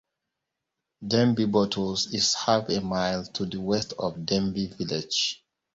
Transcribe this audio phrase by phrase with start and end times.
[1.07, 5.43] Denby Bottles is half a mile to the west of Denby Village.